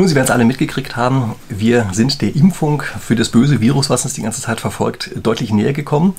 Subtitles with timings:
[0.00, 3.90] Nun, Sie werden es alle mitgekriegt haben, wir sind der Impfung für das böse Virus,
[3.90, 6.14] was uns die ganze Zeit verfolgt, deutlich näher gekommen.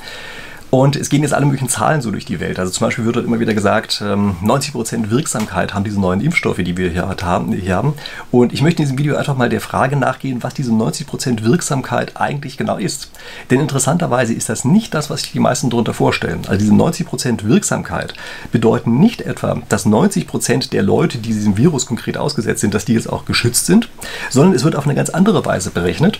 [0.72, 2.58] Und es gehen jetzt alle möglichen Zahlen so durch die Welt.
[2.58, 6.60] Also zum Beispiel wird dort immer wieder gesagt, 90% ähm, Wirksamkeit haben diese neuen Impfstoffe,
[6.64, 7.94] die wir hier haben.
[8.32, 12.14] Und ich möchte in diesem Video einfach mal der Frage nachgehen, was diese 90% Wirksamkeit
[12.16, 13.12] eigentlich genau ist.
[13.50, 16.44] Denn interessanterweise ist das nicht das, was sich die meisten darunter vorstellen.
[16.48, 18.14] Also diese 90% Wirksamkeit
[18.54, 22.94] bedeuten nicht etwa, dass 90% der Leute, die diesem Virus konkret ausgesetzt sind, dass die
[22.94, 23.90] jetzt auch geschützt sind,
[24.30, 26.20] sondern es wird auf eine ganz andere Weise berechnet.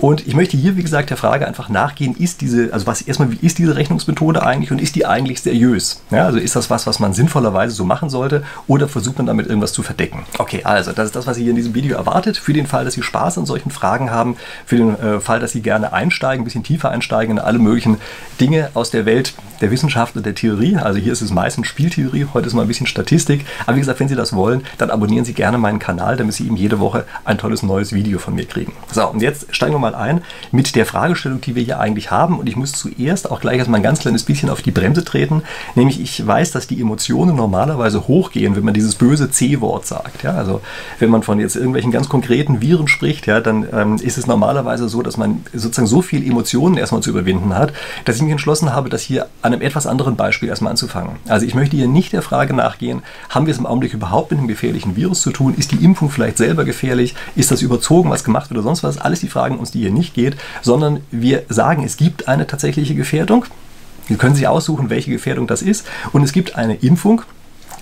[0.00, 3.30] Und ich möchte hier, wie gesagt, der Frage einfach nachgehen, ist diese, also was erstmal,
[3.30, 6.02] wie ist diese Rechnung Berechnungsmethode eigentlich und ist die eigentlich seriös?
[6.10, 9.46] Ja, also ist das was, was man sinnvollerweise so machen sollte oder versucht man damit
[9.46, 10.24] irgendwas zu verdecken?
[10.38, 12.36] Okay, also das ist das, was ihr hier in diesem Video erwartet.
[12.36, 14.36] Für den Fall, dass Sie Spaß an solchen Fragen haben,
[14.66, 17.98] für den äh, Fall, dass Sie gerne einsteigen, ein bisschen tiefer einsteigen in alle möglichen
[18.40, 20.76] Dinge aus der Welt der Wissenschaft und der Theorie.
[20.76, 23.46] Also hier ist es meistens Spieltheorie, heute ist mal ein bisschen Statistik.
[23.64, 26.46] Aber wie gesagt, wenn Sie das wollen, dann abonnieren Sie gerne meinen Kanal, damit Sie
[26.46, 28.72] eben jede Woche ein tolles neues Video von mir kriegen.
[28.90, 32.38] So, und jetzt steigen wir mal ein mit der Fragestellung, die wir hier eigentlich haben.
[32.38, 35.42] Und ich muss zuerst auch gleich erstmal ein ganz kleines bisschen auf die Bremse treten.
[35.74, 40.22] Nämlich ich weiß, dass die Emotionen normalerweise hochgehen, wenn man dieses böse C-Wort sagt.
[40.22, 40.60] Ja, also
[40.98, 44.88] wenn man von jetzt irgendwelchen ganz konkreten Viren spricht, ja, dann ähm, ist es normalerweise
[44.88, 47.72] so, dass man sozusagen so viel Emotionen erstmal zu überwinden hat,
[48.04, 51.16] dass ich mich entschlossen habe, das hier an einem etwas anderen Beispiel erstmal anzufangen.
[51.28, 54.38] Also ich möchte hier nicht der Frage nachgehen, haben wir es im Augenblick überhaupt mit
[54.38, 55.54] einem gefährlichen Virus zu tun?
[55.56, 57.14] Ist die Impfung vielleicht selber gefährlich?
[57.34, 58.98] Ist das überzogen, was gemacht wird oder sonst was?
[58.98, 62.94] Alles die Fragen, um die hier nicht geht, sondern wir sagen, es gibt eine tatsächliche
[62.94, 63.46] Gefährdung.
[64.08, 65.86] Sie können sich aussuchen, welche Gefährdung das ist.
[66.12, 67.22] Und es gibt eine Impfung,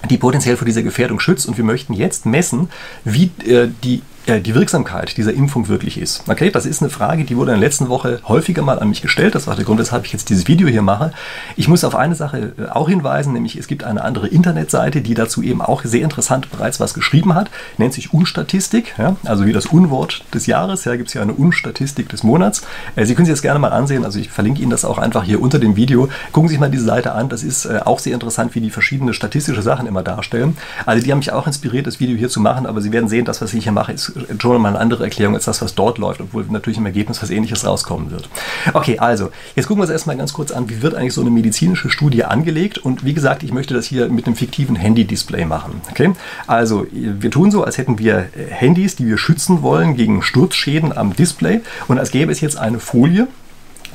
[0.08, 1.46] die potenziell vor dieser Gefährdung schützt.
[1.46, 2.68] Und wir möchten jetzt messen,
[3.04, 4.02] wie äh, die
[4.38, 6.22] die Wirksamkeit dieser Impfung wirklich ist.
[6.28, 9.02] Okay, das ist eine Frage, die wurde in der letzten Woche häufiger mal an mich
[9.02, 9.34] gestellt.
[9.34, 11.12] Das war der Grund, weshalb ich jetzt dieses Video hier mache.
[11.56, 15.14] Ich muss auf eine Sache äh, auch hinweisen, nämlich es gibt eine andere Internetseite, die
[15.14, 17.50] dazu eben auch sehr interessant bereits was geschrieben hat.
[17.78, 20.84] Nennt sich Unstatistik, ja, also wie das Unwort des Jahres.
[20.84, 22.62] Ja, gibt es hier eine Unstatistik des Monats.
[22.94, 24.04] Äh, Sie können sich das gerne mal ansehen.
[24.04, 26.08] Also ich verlinke Ihnen das auch einfach hier unter dem Video.
[26.32, 27.28] Gucken Sie sich mal diese Seite an.
[27.28, 30.56] Das ist auch sehr interessant, wie die verschiedene statistische Sachen immer darstellen.
[30.86, 32.66] Also die haben mich auch inspiriert, das Video hier zu machen.
[32.66, 35.34] Aber Sie werden sehen, das, was ich hier mache, ist schon mal eine andere Erklärung
[35.34, 38.28] als das, was dort läuft, obwohl natürlich im Ergebnis was ähnliches rauskommen wird.
[38.72, 41.30] Okay, also, jetzt gucken wir uns erstmal ganz kurz an, wie wird eigentlich so eine
[41.30, 45.80] medizinische Studie angelegt und wie gesagt, ich möchte das hier mit einem fiktiven Handy-Display machen.
[45.90, 46.12] Okay?
[46.46, 51.14] Also, wir tun so, als hätten wir Handys, die wir schützen wollen gegen Sturzschäden am
[51.14, 53.28] Display und als gäbe es jetzt eine Folie,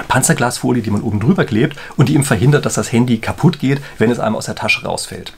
[0.08, 3.82] Panzerglasfolie, die man oben drüber klebt und die eben verhindert, dass das Handy kaputt geht,
[3.98, 5.34] wenn es einem aus der Tasche rausfällt.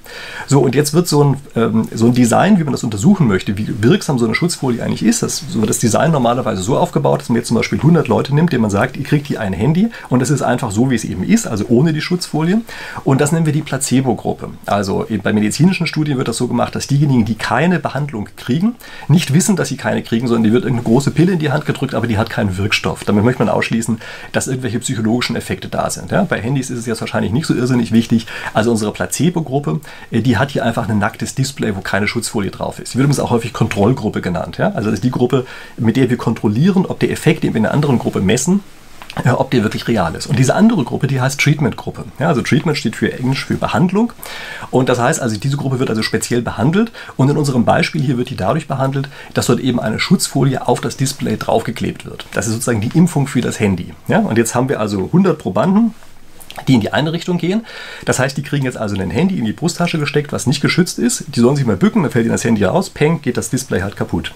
[0.48, 3.58] So, und jetzt wird so ein, ähm, so ein Design, wie man das untersuchen möchte,
[3.58, 7.30] wie wirksam so eine Schutzfolie eigentlich ist, das, so das Design normalerweise so aufgebaut, dass
[7.30, 9.90] man jetzt zum Beispiel 100 Leute nimmt, denen man sagt, ihr kriegt hier ein Handy
[10.10, 12.62] und es ist einfach so, wie es eben ist, also ohne die Schutzfolie.
[13.04, 14.50] Und das nennen wir die Placebo-Gruppe.
[14.66, 18.76] Also bei medizinischen Studien wird das so gemacht, dass diejenigen, die keine Behandlung kriegen,
[19.08, 21.66] nicht wissen, dass sie keine kriegen, sondern die wird irgendeine große Pille in die Hand
[21.66, 23.04] gedrückt, aber die hat keinen Wirkstoff.
[23.04, 24.00] Damit möchte man ausschließen,
[24.32, 26.12] dass irgendwelche psychologischen Effekte da sind.
[26.12, 26.24] Ja?
[26.24, 28.28] Bei Handys ist es jetzt wahrscheinlich nicht so irrsinnig wichtig.
[28.54, 29.82] Also unsere Placebo-Gruppe,
[30.12, 32.94] äh, die hat hier einfach ein nacktes Display, wo keine Schutzfolie drauf ist.
[32.94, 34.58] Die wird übrigens auch häufig Kontrollgruppe genannt.
[34.58, 34.72] Ja?
[34.72, 35.46] Also das ist die Gruppe,
[35.78, 38.62] mit der wir kontrollieren, ob der Effekt, den wir in einer anderen Gruppe messen,
[39.26, 40.28] ob der wirklich real ist.
[40.28, 42.06] Und diese andere Gruppe, die heißt Treatment-Gruppe.
[42.20, 44.14] Ja, also Treatment steht für Englisch für Behandlung.
[44.72, 46.92] Und das heißt also, diese Gruppe wird also speziell behandelt.
[47.16, 50.82] Und in unserem Beispiel hier wird die dadurch behandelt, dass dort eben eine Schutzfolie auf
[50.82, 52.26] das Display draufgeklebt wird.
[52.34, 53.94] Das ist sozusagen die Impfung für das Handy.
[54.08, 55.94] Ja, und jetzt haben wir also 100 Probanden,
[56.68, 57.66] die in die eine Richtung gehen.
[58.06, 61.00] Das heißt, die kriegen jetzt also ein Handy in die Brusttasche gesteckt, was nicht geschützt
[61.00, 61.26] ist.
[61.36, 63.82] Die sollen sich mal bücken, dann fällt ihnen das Handy raus, peng, geht das Display
[63.82, 64.34] halt kaputt.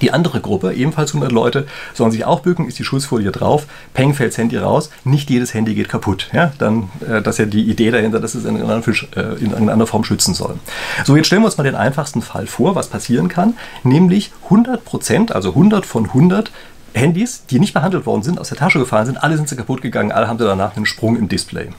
[0.00, 4.14] Die andere Gruppe, ebenfalls 100 Leute, sollen sich auch bücken, ist die Schutzfolie drauf, peng,
[4.14, 6.28] fällt das Handy raus, nicht jedes Handy geht kaputt.
[6.32, 6.52] Ja?
[6.58, 10.34] Dann, äh, das ist ja die Idee dahinter, dass es äh, in irgendeiner Form schützen
[10.34, 10.58] soll.
[11.04, 14.84] So, jetzt stellen wir uns mal den einfachsten Fall vor, was passieren kann, nämlich 100
[14.84, 16.50] Prozent, also 100 von 100
[16.94, 19.82] Handys, die nicht behandelt worden sind, aus der Tasche gefallen sind, alle sind sie kaputt
[19.82, 21.70] gegangen, alle haben sie danach einen Sprung im Display.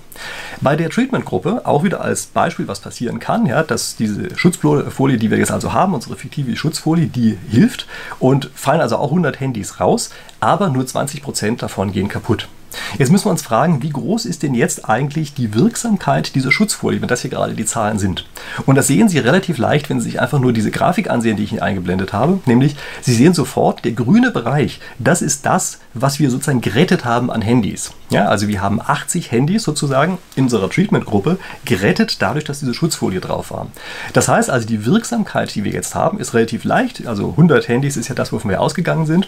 [0.61, 5.31] Bei der Treatment-Gruppe, auch wieder als Beispiel, was passieren kann, ja, dass diese Schutzfolie, die
[5.31, 7.87] wir jetzt also haben, unsere fiktive Schutzfolie, die hilft
[8.19, 12.47] und fallen also auch 100 Handys raus, aber nur 20% davon gehen kaputt.
[12.97, 17.01] Jetzt müssen wir uns fragen, wie groß ist denn jetzt eigentlich die Wirksamkeit dieser Schutzfolie,
[17.01, 18.25] wenn das hier gerade die Zahlen sind?
[18.65, 21.43] Und das sehen Sie relativ leicht, wenn Sie sich einfach nur diese Grafik ansehen, die
[21.43, 22.39] ich Ihnen eingeblendet habe.
[22.45, 27.31] Nämlich, Sie sehen sofort, der grüne Bereich, das ist das, was wir sozusagen gerettet haben
[27.31, 27.91] an Handys.
[28.09, 33.19] Ja, also wir haben 80 Handys sozusagen in unserer Treatment-Gruppe gerettet, dadurch, dass diese Schutzfolie
[33.19, 33.67] drauf war.
[34.13, 37.07] Das heißt also, die Wirksamkeit, die wir jetzt haben, ist relativ leicht.
[37.07, 39.27] Also 100 Handys ist ja das, wovon wir ausgegangen sind.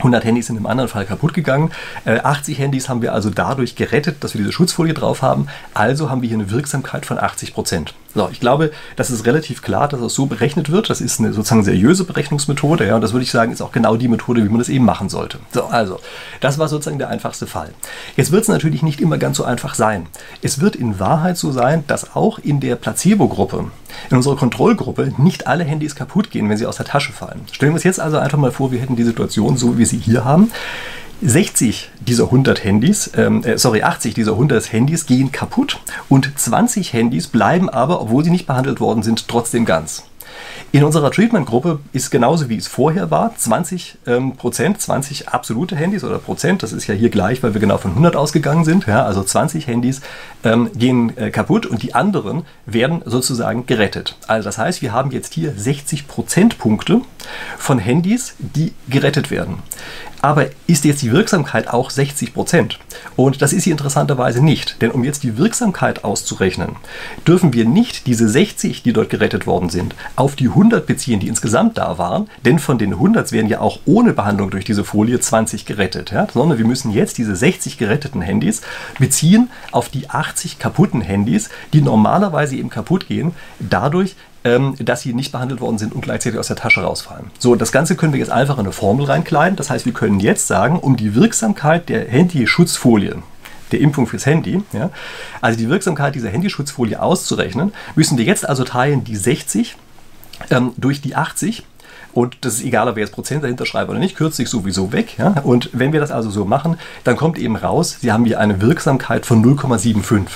[0.00, 1.70] 100 Handys sind im anderen Fall kaputt gegangen.
[2.04, 5.46] 80 äh, Handys haben wir also dadurch gerettet, dass wir diese Schutzfolie drauf haben.
[5.74, 7.94] Also haben wir hier eine Wirksamkeit von 80 Prozent.
[8.12, 10.90] So, ich glaube, das ist relativ klar, dass das so berechnet wird.
[10.90, 12.86] Das ist eine sozusagen seriöse Berechnungsmethode.
[12.86, 14.84] Ja, und das würde ich sagen, ist auch genau die Methode, wie man das eben
[14.84, 15.38] machen sollte.
[15.52, 16.00] So, also,
[16.40, 17.70] das war sozusagen der einfachste Fall.
[18.16, 20.06] Jetzt wird es natürlich nicht immer ganz so einfach sein.
[20.42, 23.66] Es wird in Wahrheit so sein, dass auch in der Placebo-Gruppe,
[24.10, 27.42] in unserer Kontrollgruppe, nicht alle Handys kaputt gehen, wenn sie aus der Tasche fallen.
[27.52, 29.98] Stellen wir uns jetzt also einfach mal vor, wir hätten die Situation so, wie sie
[29.98, 30.50] hier haben.
[31.22, 35.78] 60 dieser 100 Handys, ähm, äh, sorry, 80 dieser 100 Handys gehen kaputt
[36.08, 40.04] und 20 Handys bleiben aber, obwohl sie nicht behandelt worden sind, trotzdem ganz.
[40.72, 46.04] In unserer Treatment-Gruppe ist genauso wie es vorher war, 20 ähm, Prozent, 20 absolute Handys
[46.04, 49.04] oder Prozent, das ist ja hier gleich, weil wir genau von 100 ausgegangen sind, ja,
[49.04, 50.00] also 20 Handys
[50.44, 54.16] ähm, gehen äh, kaputt und die anderen werden sozusagen gerettet.
[54.28, 57.00] Also das heißt, wir haben jetzt hier 60 Prozentpunkte
[57.58, 59.64] von Handys, die gerettet werden.
[60.22, 62.78] Aber ist jetzt die Wirksamkeit auch 60 Prozent?
[63.16, 64.80] Und das ist sie interessanterweise nicht.
[64.82, 66.76] Denn um jetzt die Wirksamkeit auszurechnen,
[67.26, 71.28] dürfen wir nicht diese 60, die dort gerettet worden sind, auf die 100 beziehen, die
[71.28, 72.28] insgesamt da waren.
[72.44, 76.10] Denn von den 100 werden ja auch ohne Behandlung durch diese Folie 20 gerettet.
[76.10, 76.26] Ja?
[76.32, 78.60] Sondern wir müssen jetzt diese 60 geretteten Handys
[78.98, 85.12] beziehen auf die 80 kaputten Handys, die normalerweise eben kaputt gehen, dadurch, ähm, dass sie
[85.12, 87.30] nicht behandelt worden sind und gleichzeitig aus der Tasche rausfallen.
[87.38, 89.56] So, das Ganze können wir jetzt einfach in eine Formel reinkleiden.
[89.56, 93.22] Das heißt, wir können jetzt sagen, um die Wirksamkeit der Handy-Schutzfolie,
[93.72, 94.90] der Impfung fürs Handy, ja,
[95.40, 99.76] also die Wirksamkeit dieser Handyschutzfolie auszurechnen, müssen wir jetzt also teilen die 60
[100.50, 101.64] ähm, durch die 80
[102.12, 104.92] und das ist egal, ob wir jetzt Prozent dahinter schreiben oder nicht, kürzt sich sowieso
[104.92, 105.16] weg.
[105.18, 105.28] Ja?
[105.44, 108.60] Und wenn wir das also so machen, dann kommt eben raus, Sie haben hier eine
[108.60, 110.26] Wirksamkeit von 0,75.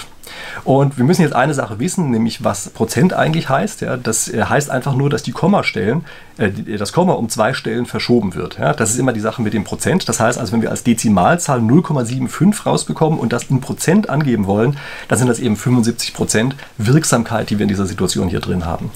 [0.65, 3.81] Und wir müssen jetzt eine Sache wissen, nämlich was Prozent eigentlich heißt.
[3.83, 6.05] Ja, das äh, heißt einfach nur, dass die Kommastellen,
[6.39, 8.59] äh, das Komma um zwei Stellen verschoben wird.
[8.59, 10.09] Ja, das ist immer die Sache mit dem Prozent.
[10.09, 14.77] Das heißt also, wenn wir als Dezimalzahl 0,75 rausbekommen und das in Prozent angeben wollen,
[15.09, 18.91] dann sind das eben 75 Prozent Wirksamkeit, die wir in dieser Situation hier drin haben.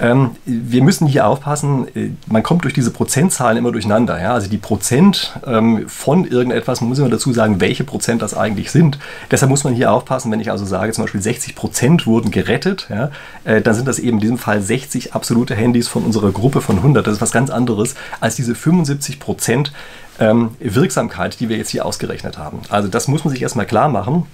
[0.00, 4.20] Ähm, wir müssen hier aufpassen, äh, man kommt durch diese Prozentzahlen immer durcheinander.
[4.20, 4.34] Ja?
[4.34, 8.70] Also die Prozent ähm, von irgendetwas, man muss immer dazu sagen, welche Prozent das eigentlich
[8.70, 8.98] sind.
[9.30, 12.86] Deshalb muss man hier aufpassen, wenn ich also sage, zum Beispiel 60 Prozent wurden gerettet,
[12.90, 13.10] ja,
[13.44, 16.76] äh, dann sind das eben in diesem Fall 60 absolute Handys von unserer Gruppe von
[16.76, 17.06] 100.
[17.06, 19.72] Das ist was ganz anderes als diese 75 Prozent
[20.18, 22.60] ähm, Wirksamkeit, die wir jetzt hier ausgerechnet haben.
[22.68, 24.26] Also das muss man sich erstmal klar machen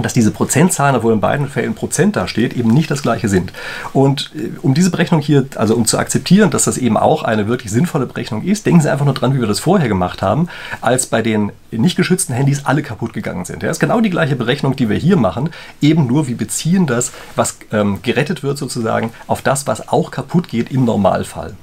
[0.00, 3.52] dass diese Prozentzahlen, obwohl in beiden Fällen Prozent da steht, eben nicht das gleiche sind.
[3.92, 7.46] Und äh, um diese Berechnung hier, also um zu akzeptieren, dass das eben auch eine
[7.46, 10.48] wirklich sinnvolle Berechnung ist, denken Sie einfach nur dran, wie wir das vorher gemacht haben,
[10.80, 13.62] als bei den nicht geschützten Handys alle kaputt gegangen sind.
[13.62, 15.50] Das ist genau die gleiche Berechnung, die wir hier machen,
[15.80, 20.48] eben nur wir beziehen das, was ähm, gerettet wird sozusagen, auf das, was auch kaputt
[20.48, 21.54] geht im Normalfall.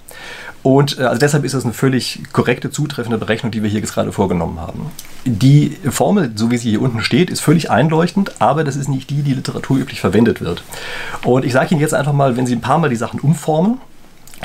[0.64, 4.12] Und äh, also deshalb ist das eine völlig korrekte, zutreffende Berechnung, die wir hier gerade
[4.12, 4.92] vorgenommen haben.
[5.26, 9.10] Die Formel, so wie sie hier unten steht, ist völlig einleuchtend, aber das ist nicht
[9.10, 10.64] die, die literaturüblich verwendet wird.
[11.24, 13.80] Und ich sage Ihnen jetzt einfach mal, wenn Sie ein paar Mal die Sachen umformen,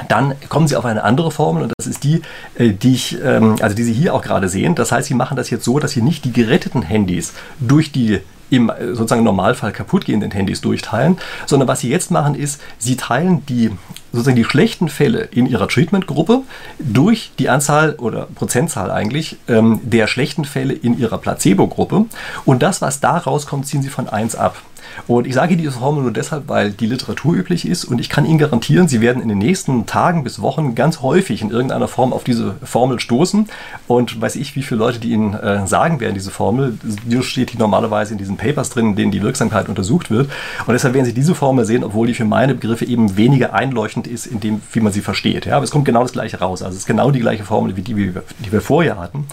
[0.08, 2.22] dann kommen Sie auf eine andere Formel und das ist die,
[2.56, 4.74] äh, die ich, ähm, also die Sie hier auch gerade sehen.
[4.74, 8.20] Das heißt, Sie machen das jetzt so, dass Sie nicht die geretteten Handys durch die
[8.56, 12.96] im äh, sozusagen Normalfall kaputt gehenden Handys durchteilen, sondern was sie jetzt machen ist, sie
[12.96, 13.70] teilen die
[14.12, 16.42] sozusagen die schlechten Fälle in ihrer Treatment-Gruppe
[16.78, 22.06] durch die Anzahl oder Prozentzahl eigentlich ähm, der schlechten Fälle in ihrer Placebo-Gruppe
[22.44, 24.62] und das, was da rauskommt, ziehen sie von 1 ab.
[25.06, 28.24] Und ich sage diese Formel nur deshalb, weil die Literatur üblich ist und ich kann
[28.24, 32.12] Ihnen garantieren, Sie werden in den nächsten Tagen bis Wochen ganz häufig in irgendeiner Form
[32.12, 33.48] auf diese Formel stoßen.
[33.86, 37.52] Und weiß ich, wie viele Leute, die Ihnen äh, sagen werden, diese Formel, die steht
[37.52, 40.30] die normalerweise in diesen Papers drin, in denen die Wirksamkeit untersucht wird.
[40.66, 44.06] Und deshalb werden Sie diese Formel sehen, obwohl die für meine Begriffe eben weniger einleuchtend
[44.06, 45.46] ist, in dem, wie man sie versteht.
[45.46, 46.62] Ja, aber es kommt genau das Gleiche raus.
[46.62, 49.26] Also es ist genau die gleiche Formel wie die, die wir vorher hatten.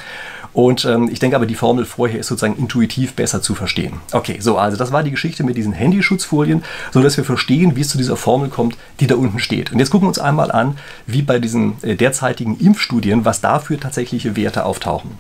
[0.54, 3.94] Und ähm, ich denke aber, die Formel vorher ist sozusagen intuitiv besser zu verstehen.
[4.12, 7.90] Okay, so, also das war die Geschichte mit diesen Handyschutzfolien, sodass wir verstehen, wie es
[7.90, 9.72] zu dieser Formel kommt, die da unten steht.
[9.72, 10.78] Und jetzt gucken wir uns einmal an,
[11.08, 15.12] wie bei diesen äh, derzeitigen Impfstudien, was da für tatsächliche Werte auftauchen.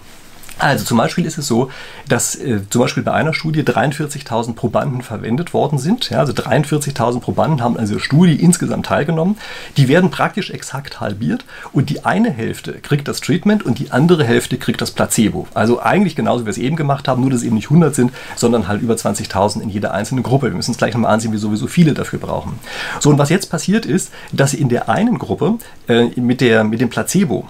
[0.61, 1.71] Also zum Beispiel ist es so,
[2.07, 6.11] dass äh, zum Beispiel bei einer Studie 43.000 Probanden verwendet worden sind.
[6.11, 9.39] Ja, also 43.000 Probanden haben an dieser Studie insgesamt teilgenommen.
[9.77, 14.23] Die werden praktisch exakt halbiert und die eine Hälfte kriegt das Treatment und die andere
[14.23, 15.47] Hälfte kriegt das Placebo.
[15.55, 17.95] Also eigentlich genauso wie wir es eben gemacht haben, nur dass es eben nicht 100
[17.95, 20.47] sind, sondern halt über 20.000 in jeder einzelnen Gruppe.
[20.47, 22.59] Wir müssen uns gleich nochmal ansehen, wie sowieso viele dafür brauchen.
[22.99, 26.81] So, und was jetzt passiert ist, dass in der einen Gruppe äh, mit, der, mit
[26.81, 27.47] dem Placebo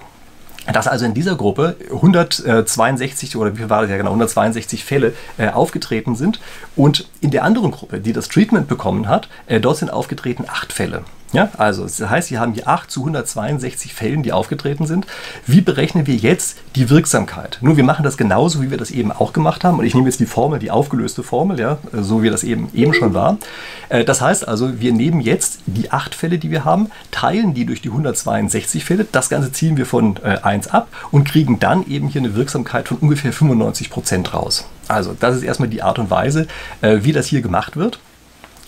[0.70, 5.48] dass also in dieser Gruppe 162 oder wie war das ja genau, 162 Fälle äh,
[5.48, 6.40] aufgetreten sind
[6.76, 10.72] und in der anderen Gruppe, die das Treatment bekommen hat, äh, dort sind aufgetreten acht
[10.72, 11.04] Fälle.
[11.32, 15.06] Ja, also das heißt, Sie haben hier 8 zu 162 Fällen, die aufgetreten sind.
[15.46, 17.58] Wie berechnen wir jetzt die Wirksamkeit?
[17.62, 19.78] Nun, wir machen das genauso, wie wir das eben auch gemacht haben.
[19.78, 22.92] Und ich nehme jetzt die Formel, die aufgelöste Formel, ja, so wie das eben eben
[22.92, 23.38] schon war.
[23.88, 27.64] Äh, das heißt also, wir nehmen jetzt die 8 Fälle, die wir haben, teilen die
[27.64, 29.06] durch die 162 Fälle.
[29.10, 32.88] Das Ganze ziehen wir von 1 äh, ab und kriegen dann eben hier eine Wirksamkeit
[32.88, 34.66] von ungefähr 95 Prozent raus.
[34.88, 36.46] Also das ist erstmal die Art und Weise,
[36.82, 38.00] äh, wie das hier gemacht wird.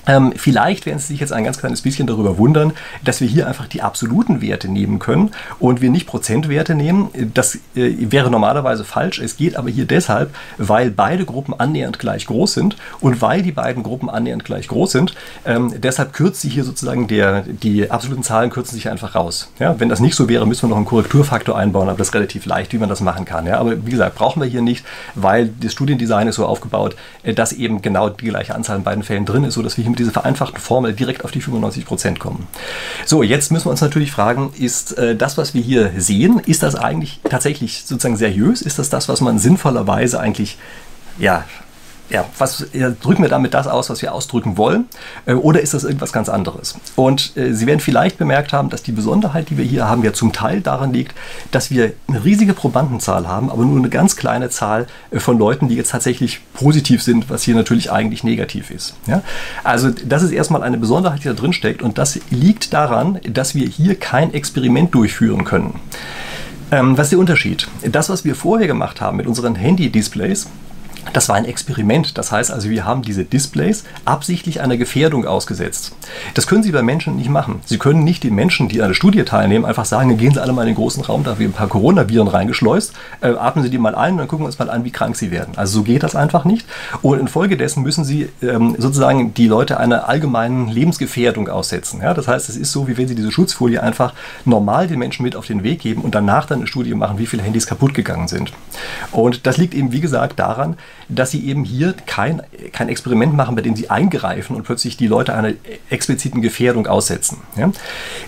[0.06, 3.46] Ähm, vielleicht werden Sie sich jetzt ein ganz kleines bisschen darüber wundern, dass wir hier
[3.46, 7.10] einfach die absoluten Werte nehmen können und wir nicht Prozentwerte nehmen.
[7.34, 9.18] Das äh, wäre normalerweise falsch.
[9.18, 13.52] Es geht aber hier deshalb, weil beide Gruppen annähernd gleich groß sind und weil die
[13.52, 15.14] beiden Gruppen annähernd gleich groß sind,
[15.46, 19.50] ähm, deshalb kürzt sich hier sozusagen der, die absoluten Zahlen kürzen sich einfach raus.
[19.58, 22.14] Ja, wenn das nicht so wäre, müssen wir noch einen Korrekturfaktor einbauen, aber das ist
[22.14, 23.46] relativ leicht, wie man das machen kann.
[23.46, 24.84] Ja, aber wie gesagt, brauchen wir hier nicht,
[25.14, 29.02] weil das Studiendesign ist so aufgebaut, äh, dass eben genau die gleiche Anzahl in beiden
[29.02, 32.18] Fällen drin ist, sodass wir hier mit dieser vereinfachten Formel direkt auf die 95 Prozent
[32.18, 32.48] kommen.
[33.06, 36.64] So, jetzt müssen wir uns natürlich fragen, ist äh, das, was wir hier sehen, ist
[36.64, 38.60] das eigentlich tatsächlich sozusagen seriös?
[38.60, 40.58] Ist das das, was man sinnvollerweise eigentlich
[41.18, 41.44] ja,
[42.10, 42.66] ja, was
[43.02, 44.86] drücken wir damit das aus, was wir ausdrücken wollen,
[45.26, 46.76] äh, oder ist das irgendwas ganz anderes?
[46.96, 50.12] Und äh, Sie werden vielleicht bemerkt haben, dass die Besonderheit, die wir hier haben, ja
[50.12, 51.14] zum Teil daran liegt,
[51.50, 55.68] dass wir eine riesige Probandenzahl haben, aber nur eine ganz kleine Zahl äh, von Leuten,
[55.68, 58.94] die jetzt tatsächlich positiv sind, was hier natürlich eigentlich negativ ist.
[59.06, 59.22] Ja?
[59.62, 63.54] Also das ist erstmal eine Besonderheit, die da drin steckt und das liegt daran, dass
[63.54, 65.80] wir hier kein Experiment durchführen können.
[66.70, 67.68] Ähm, was ist der Unterschied?
[67.82, 70.48] Das, was wir vorher gemacht haben mit unseren Handy-Displays,
[71.12, 72.18] das war ein Experiment.
[72.18, 75.94] Das heißt also, wir haben diese Displays absichtlich einer Gefährdung ausgesetzt.
[76.34, 77.60] Das können Sie bei Menschen nicht machen.
[77.64, 80.52] Sie können nicht den Menschen, die an der Studie teilnehmen, einfach sagen, gehen Sie alle
[80.52, 83.70] mal in den großen Raum, da haben wir ein paar Coronaviren reingeschleust, äh, atmen Sie
[83.70, 85.54] die mal ein und dann gucken wir uns mal an, wie krank Sie werden.
[85.56, 86.66] Also so geht das einfach nicht.
[87.02, 92.00] Und infolgedessen müssen Sie ähm, sozusagen die Leute einer allgemeinen Lebensgefährdung aussetzen.
[92.02, 95.22] Ja, das heißt, es ist so, wie wenn Sie diese Schutzfolie einfach normal den Menschen
[95.22, 97.94] mit auf den Weg geben und danach dann eine Studie machen, wie viele Handys kaputt
[97.94, 98.52] gegangen sind.
[99.12, 100.76] Und das liegt eben, wie gesagt, daran,
[101.08, 105.06] dass sie eben hier kein, kein Experiment machen, bei dem sie eingreifen und plötzlich die
[105.06, 105.52] Leute einer
[105.90, 107.38] expliziten Gefährdung aussetzen.
[107.56, 107.70] Ja?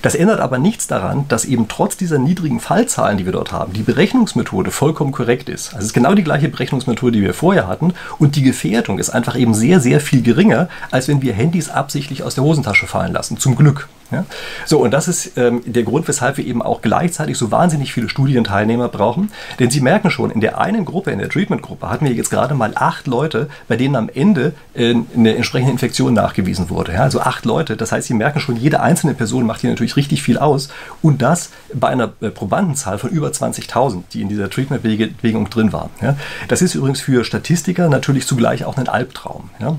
[0.03, 3.73] Das ändert aber nichts daran, dass eben trotz dieser niedrigen Fallzahlen, die wir dort haben,
[3.73, 5.69] die Berechnungsmethode vollkommen korrekt ist.
[5.69, 9.11] Also es ist genau die gleiche Berechnungsmethode, die wir vorher hatten und die Gefährdung ist
[9.11, 13.13] einfach eben sehr, sehr viel geringer, als wenn wir Handys absichtlich aus der Hosentasche fallen
[13.13, 13.39] lassen.
[13.39, 13.89] Zum Glück.
[14.11, 14.25] Ja?
[14.65, 18.09] So, und das ist ähm, der Grund, weshalb wir eben auch gleichzeitig so wahnsinnig viele
[18.09, 19.31] Studienteilnehmer brauchen.
[19.59, 22.55] Denn Sie merken schon, in der einen Gruppe, in der Treatment-Gruppe, hatten wir jetzt gerade
[22.55, 26.93] mal acht Leute, bei denen am Ende äh, eine entsprechende Infektion nachgewiesen wurde.
[26.93, 27.03] Ja?
[27.03, 27.77] Also acht Leute.
[27.77, 30.69] Das heißt, Sie merken schon, jede einzelne Person macht hier natürlich richtig viel aus.
[31.03, 35.91] Und das bei einer äh, Probandenzahl von über 20.000, die in dieser Treatment-Bewegung drin waren.
[36.01, 36.17] Ja?
[36.49, 39.51] Das ist übrigens für Statistiker natürlich zugleich auch ein Albtraum.
[39.61, 39.79] Ja?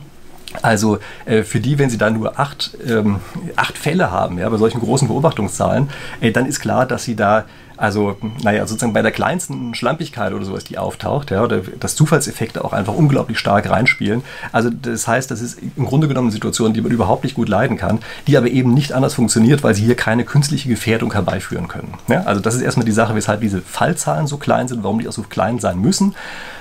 [0.62, 3.20] Also äh, für die, wenn sie da nur acht, ähm,
[3.56, 5.90] acht Fälle haben, ja, bei solchen großen Beobachtungszahlen,
[6.22, 7.46] äh, dann ist klar, dass sie da
[7.78, 12.66] also, naja, sozusagen bei der kleinsten Schlampigkeit oder sowas, die auftaucht, ja, oder dass Zufallseffekte
[12.66, 14.24] auch einfach unglaublich stark reinspielen.
[14.52, 17.50] Also, das heißt, das ist im Grunde genommen eine Situation, die man überhaupt nicht gut
[17.50, 21.68] leiden kann, die aber eben nicht anders funktioniert, weil sie hier keine künstliche Gefährdung herbeiführen
[21.68, 21.94] können.
[22.08, 25.08] Ja, also, das ist erstmal die Sache, weshalb diese Fallzahlen so klein sind, warum die
[25.08, 26.16] auch so klein sein müssen,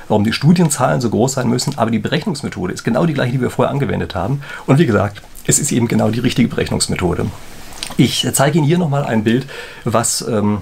[0.08, 3.40] warum die Studienzahlen so groß sein müssen, aber die Berechnungsmethode ist genau die gleiche, die
[3.40, 4.42] wir vorher angewendet haben.
[4.66, 7.26] Und wie gesagt, es ist eben genau die richtige Berechnungsmethode.
[7.96, 9.46] Ich zeige Ihnen hier nochmal ein Bild,
[9.84, 10.58] was ähm,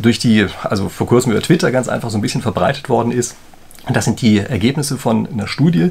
[0.00, 3.36] durch die, also vor kurzem über Twitter ganz einfach so ein bisschen verbreitet worden ist.
[3.88, 5.90] Das sind die Ergebnisse von einer Studie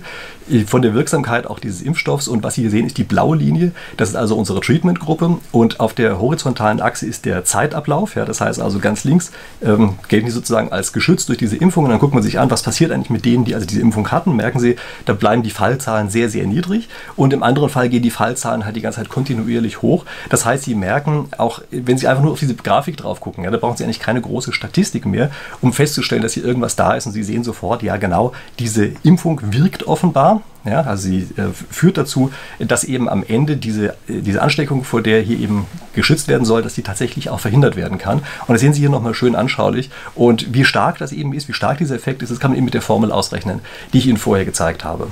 [0.66, 2.28] von der Wirksamkeit auch dieses Impfstoffs.
[2.28, 3.72] Und was Sie hier sehen, ist die blaue Linie.
[3.98, 5.38] Das ist also unsere Treatment-Gruppe.
[5.52, 8.16] Und auf der horizontalen Achse ist der Zeitablauf.
[8.16, 9.32] Ja, das heißt also ganz links
[9.62, 11.86] ähm, gelten die sozusagen als geschützt durch diese Impfung.
[11.86, 14.12] Und dann guckt man sich an, was passiert eigentlich mit denen, die also diese Impfung
[14.12, 14.36] hatten.
[14.36, 16.90] Merken Sie, da bleiben die Fallzahlen sehr, sehr niedrig.
[17.16, 20.06] Und im anderen Fall gehen die Fallzahlen halt die ganze Zeit kontinuierlich hoch.
[20.30, 23.52] Das heißt, Sie merken, auch wenn Sie einfach nur auf diese Grafik drauf gucken, ja,
[23.52, 25.32] da brauchen Sie eigentlich keine große Statistik mehr,
[25.62, 27.06] um festzustellen, dass hier irgendwas da ist.
[27.06, 30.42] Und Sie sehen sofort, ja genau, diese Impfung wirkt offenbar.
[30.64, 35.02] Ja, also sie äh, führt dazu, dass eben am Ende diese, äh, diese Ansteckung, vor
[35.02, 38.20] der hier eben geschützt werden soll, dass die tatsächlich auch verhindert werden kann.
[38.20, 39.90] Und das sehen Sie hier nochmal schön anschaulich.
[40.14, 42.66] Und wie stark das eben ist, wie stark dieser Effekt ist, das kann man eben
[42.66, 43.62] mit der Formel ausrechnen,
[43.92, 45.08] die ich Ihnen vorher gezeigt habe.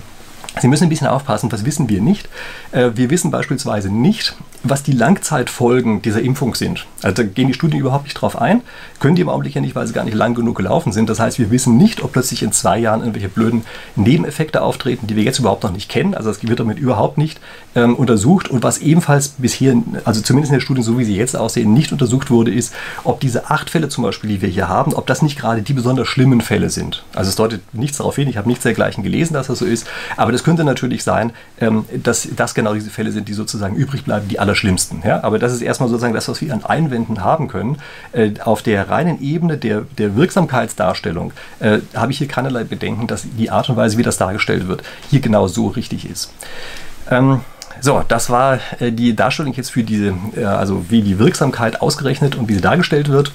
[0.59, 2.29] Sie müssen ein bisschen aufpassen, was wissen wir nicht?
[2.71, 6.85] Äh, wir wissen beispielsweise nicht, was die Langzeitfolgen dieser Impfung sind.
[7.01, 8.61] Also da gehen die Studien überhaupt nicht drauf ein,
[8.99, 11.09] können die im Augenblick ja nicht, weil sie gar nicht lang genug gelaufen sind.
[11.09, 13.63] Das heißt, wir wissen nicht, ob plötzlich in zwei Jahren irgendwelche blöden
[13.95, 16.13] Nebeneffekte auftreten, die wir jetzt überhaupt noch nicht kennen.
[16.13, 17.39] Also das wird damit überhaupt nicht
[17.75, 18.49] ähm, untersucht.
[18.49, 21.91] Und was ebenfalls bisher, also zumindest in der Studie, so wie sie jetzt aussehen, nicht
[21.91, 22.73] untersucht wurde, ist,
[23.03, 25.73] ob diese acht Fälle zum Beispiel, die wir hier haben, ob das nicht gerade die
[25.73, 27.03] besonders schlimmen Fälle sind.
[27.13, 29.87] Also es deutet nichts darauf hin, ich habe nichts dergleichen gelesen, dass das so ist,
[30.17, 34.03] aber das könnte natürlich sein, ähm, dass das genau diese Fälle sind, die sozusagen übrig
[34.03, 35.01] bleiben, die alle Allerschlimmsten.
[35.05, 35.23] Ja?
[35.23, 37.77] Aber das ist erstmal sozusagen das, was wir an Einwänden haben können.
[38.11, 43.25] Äh, auf der reinen Ebene der, der Wirksamkeitsdarstellung äh, habe ich hier keinerlei Bedenken, dass
[43.37, 46.33] die Art und Weise, wie das dargestellt wird, hier genau so richtig ist.
[47.09, 47.41] Ähm,
[47.81, 52.35] so, das war äh, die Darstellung jetzt für diese, äh, also wie die Wirksamkeit ausgerechnet
[52.35, 53.31] und wie sie dargestellt wird.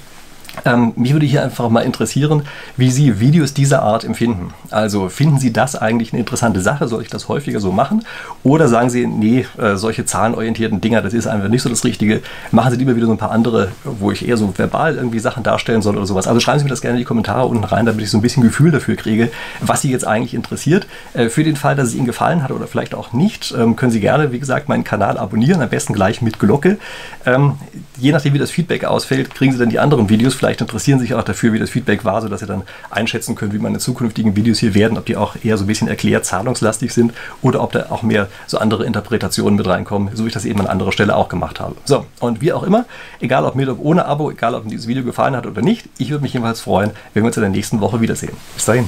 [0.63, 2.43] Ähm, mich würde hier einfach mal interessieren,
[2.77, 4.53] wie Sie Videos dieser Art empfinden.
[4.71, 6.87] Also finden Sie das eigentlich eine interessante Sache?
[6.87, 8.05] Soll ich das häufiger so machen?
[8.43, 12.21] Oder sagen Sie, nee, äh, solche zahlenorientierten Dinger, das ist einfach nicht so das Richtige.
[12.51, 15.43] Machen Sie lieber wieder so ein paar andere, wo ich eher so verbal irgendwie Sachen
[15.43, 16.27] darstellen soll oder sowas.
[16.27, 18.21] Also schreiben Sie mir das gerne in die Kommentare unten rein, damit ich so ein
[18.21, 19.31] bisschen Gefühl dafür kriege,
[19.61, 20.87] was Sie jetzt eigentlich interessiert.
[21.13, 23.91] Äh, für den Fall, dass es Ihnen gefallen hat oder vielleicht auch nicht, ähm, können
[23.91, 26.77] Sie gerne, wie gesagt, meinen Kanal abonnieren, am besten gleich mit Glocke.
[27.25, 27.53] Ähm,
[27.97, 30.99] je nachdem, wie das Feedback ausfällt, kriegen Sie dann die anderen Videos vielleicht vielleicht interessieren
[30.99, 32.61] sich auch dafür, wie das Feedback war, sodass ihr dann
[32.91, 35.87] einschätzen könnt, wie meine zukünftigen Videos hier werden, ob die auch eher so ein bisschen
[35.87, 40.27] erklärt zahlungslastig sind oder ob da auch mehr so andere Interpretationen mit reinkommen, so wie
[40.27, 41.75] ich das eben an anderer Stelle auch gemacht habe.
[41.85, 42.85] So, und wie auch immer,
[43.19, 46.11] egal ob mit oder ohne Abo, egal ob dieses Video gefallen hat oder nicht, ich
[46.11, 48.33] würde mich jedenfalls freuen, wenn wir uns in der nächsten Woche wiedersehen.
[48.53, 48.87] Bis dahin.